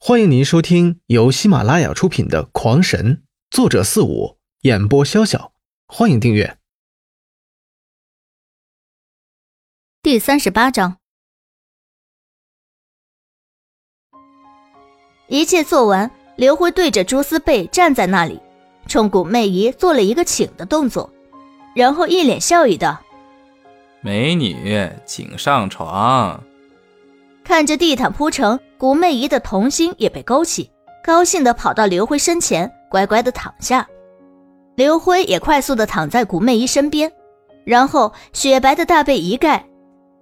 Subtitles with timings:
[0.00, 3.16] 欢迎您收听由喜马拉雅出品的《狂神》，
[3.50, 5.50] 作者四五，演播潇潇。
[5.88, 6.56] 欢迎订阅。
[10.00, 10.98] 第三十八章，
[15.26, 18.40] 一切做完，刘辉对着朱思贝站在那里，
[18.86, 21.12] 冲古媚姨做了一个请的动作，
[21.74, 23.02] 然后一脸笑意道
[24.00, 26.40] ：“美女，请上床。”
[27.48, 30.70] 看着地毯铺成，古媚姨的童心也被勾起，
[31.02, 33.88] 高兴的跑到刘辉身前，乖乖的躺下。
[34.76, 37.10] 刘辉也快速的躺在古媚姨身边，
[37.64, 39.66] 然后雪白的大被一盖，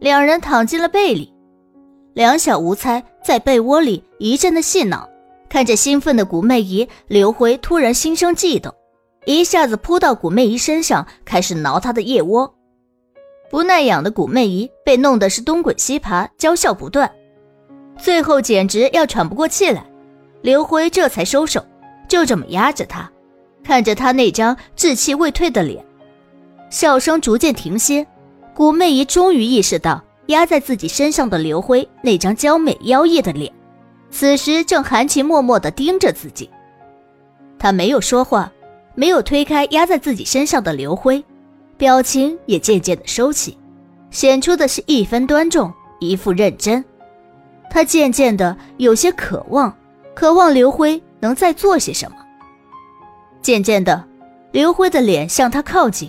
[0.00, 1.32] 两人躺进了被里。
[2.12, 5.08] 两小无猜在被窝里一阵的戏闹，
[5.48, 8.74] 看着兴奋的古媚姨，刘辉突然心生悸动，
[9.26, 12.52] 一下子扑到古媚姨身上，开始挠她的腋窝。
[13.52, 17.12] 不耐养的古媚姨被弄得是东滚西爬，娇笑不断，
[17.98, 19.84] 最后简直要喘不过气来。
[20.40, 21.62] 刘辉这才收手，
[22.08, 23.06] 就这么压着她，
[23.62, 25.84] 看着她那张稚气未退的脸，
[26.70, 28.06] 笑声逐渐停歇。
[28.54, 33.52] 古媚姨终于意识到压在自己身上的刘辉那张娇美妖异的脸，
[34.10, 36.48] 此时正含情脉脉地盯着自己。
[37.58, 38.50] 她没有说话，
[38.94, 41.22] 没有推开压在自己身上的刘辉。
[41.82, 43.58] 表情也渐渐的收起，
[44.12, 46.84] 显出的是一分端重，一副认真。
[47.68, 49.76] 他渐渐的有些渴望，
[50.14, 52.16] 渴望刘辉能再做些什么。
[53.40, 54.00] 渐渐的，
[54.52, 56.08] 刘辉的脸向他靠近，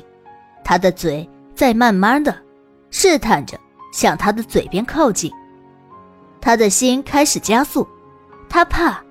[0.64, 2.38] 他的嘴在慢慢的
[2.92, 3.60] 试探着
[3.92, 5.34] 向他的嘴边靠近。
[6.40, 7.88] 他的心开始加速，
[8.48, 9.02] 他怕，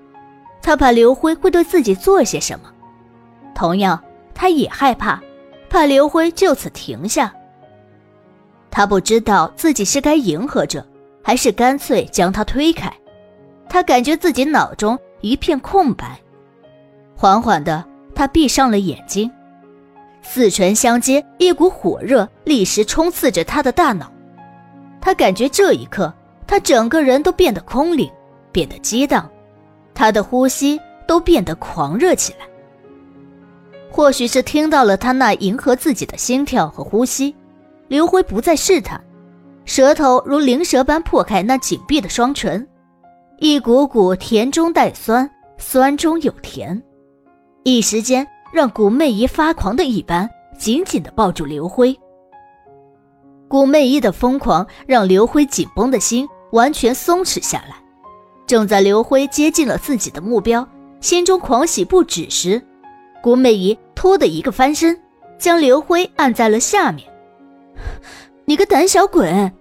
[0.63, 2.73] 他怕刘辉会对自己做些什么。
[3.53, 4.01] 同样，
[4.33, 5.21] 他也害怕。
[5.73, 7.33] 怕刘辉就此停下，
[8.71, 10.87] 他不知道自己是该迎合着，
[11.25, 12.93] 还是干脆将他推开。
[13.71, 16.21] 他感觉自己脑中一片空白，
[17.17, 17.83] 缓缓的，
[18.15, 19.31] 他闭上了眼睛，
[20.21, 24.13] 四唇相接，一股火热立时冲刺着他的大脑。
[25.01, 26.13] 他感觉这一刻，
[26.47, 28.13] 他整个人都变得空灵，
[28.53, 29.27] 变得激荡，
[29.95, 32.47] 他的呼吸都变得狂热起来。
[33.93, 37.37] 或许是听到了他那迎合自己的心跳和呼吸，
[37.89, 38.99] 刘辉不再试探，
[39.67, 42.67] 舌头如灵蛇般破开那紧闭的双唇，
[43.39, 46.83] 一股股甜中带酸，酸中有甜，
[47.65, 50.27] 一时间让古媚姨发狂的一般，
[50.57, 51.95] 紧紧地抱住刘辉。
[53.47, 57.77] 古媚姨的疯狂让刘辉紧绷的心完全松弛下来。
[58.47, 60.67] 正在刘辉接近了自己的目标，
[61.03, 62.63] 心中狂喜不止时。
[63.23, 65.01] 古美仪突的一个翻身，
[65.39, 67.09] 将刘辉按在了下面。
[68.45, 69.53] 你个胆小鬼，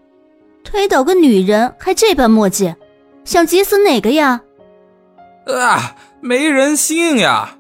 [0.64, 2.74] 推倒个女人还这般墨迹，
[3.24, 4.42] 想急死哪个呀？
[5.46, 5.96] 啊！
[6.20, 7.58] 没人性呀！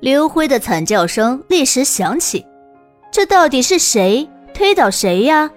[0.00, 2.44] 刘辉的惨叫声立时响起。
[3.10, 5.50] 这到底是谁推倒谁呀？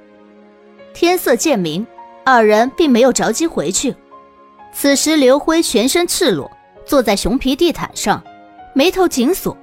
[0.93, 1.85] 天色渐明，
[2.25, 3.95] 二人并没有着急回去。
[4.73, 6.51] 此时，刘辉全身赤裸，
[6.85, 8.21] 坐在熊皮地毯上。
[8.77, 9.57] 眉头紧锁，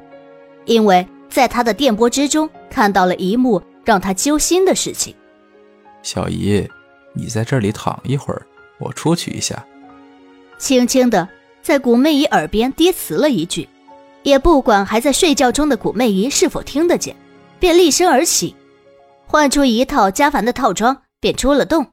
[0.64, 5.14] 因为在他的电波之中看到了一幕让他揪心的事情。
[6.02, 6.66] 小姨，
[7.14, 8.40] 你在这里躺一会儿，
[8.78, 9.62] 我出去一下。
[10.56, 11.28] 轻轻的
[11.60, 13.68] 在古媚姨耳边低词了一句，
[14.22, 17.14] 也不管还在睡觉中的古媚姨是否听得见，
[17.60, 18.56] 便立身而起，
[19.26, 21.86] 换出一套家凡的套装，便出了洞。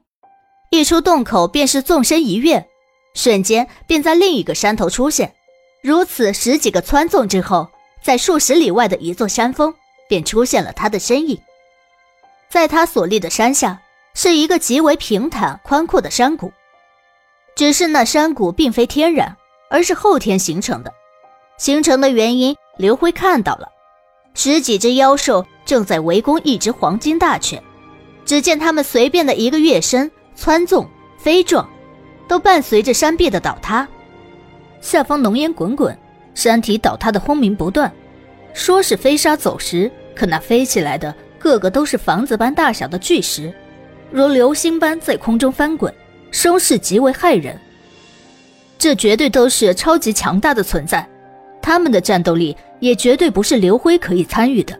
[0.70, 2.66] 一出洞口便是纵身一跃，
[3.12, 5.34] 瞬间便在另一个山头出现。
[5.82, 7.68] 如此十几个窜纵之后，
[8.02, 9.74] 在数十里外的一座山峰，
[10.08, 11.40] 便出现了他的身影。
[12.50, 13.80] 在他所立的山下，
[14.14, 16.52] 是一个极为平坦宽阔的山谷。
[17.56, 19.34] 只是那山谷并非天然，
[19.70, 20.92] 而是后天形成的。
[21.58, 23.68] 形成的原因，刘辉看到了，
[24.34, 27.62] 十几只妖兽正在围攻一只黄金大犬。
[28.26, 31.68] 只见他们随便的一个跃身、窜纵、飞撞，
[32.28, 33.88] 都伴随着山壁的倒塌。
[34.80, 35.96] 下方浓烟滚滚，
[36.34, 37.92] 山体倒塌的轰鸣不断。
[38.52, 43.52] 说是飞沙走石，可那飞起来的个个都是房子般大小的巨石，
[44.10, 45.92] 如流星般在空中翻滚，
[46.30, 47.58] 声势极为骇人。
[48.78, 51.06] 这绝对都是超级强大的存在，
[51.60, 54.76] 他们的战斗力也绝对不是刘辉可以参与的。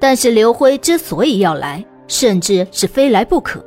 [0.00, 3.64] 但是刘辉之所以要来，甚至是非来不可，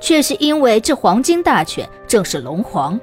[0.00, 2.98] 却是因为这黄金大犬正是龙皇。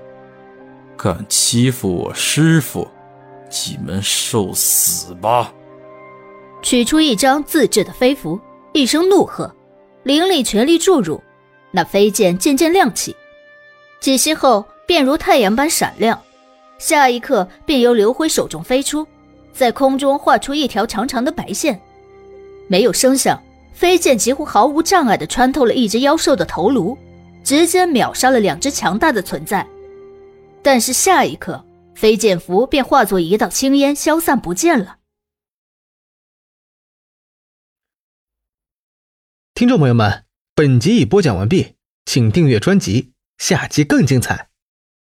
[0.97, 2.87] 敢欺负我师傅，
[3.67, 5.53] 你们受死吧！
[6.61, 8.39] 取出一张自制的飞符，
[8.73, 9.53] 一声怒喝，
[10.03, 11.21] 灵力全力注入，
[11.71, 13.15] 那飞剑渐渐亮起，
[13.99, 16.19] 几息后便如太阳般闪亮，
[16.77, 19.05] 下一刻便由刘辉手中飞出，
[19.53, 21.79] 在空中画出一条长长的白线。
[22.67, 23.39] 没有声响，
[23.73, 26.97] 飞剑几乎毫无障碍地穿透了一只妖兽的头颅，
[27.43, 29.65] 直接秒杀了两只强大的存在。
[30.65, 31.63] 但是下一刻，
[31.93, 34.97] 飞剑符便化作一道青烟消散不见了。
[39.53, 40.25] 听众朋友们，
[40.55, 41.75] 本集已播讲完毕，
[42.05, 44.49] 请订阅专辑，下集更精彩。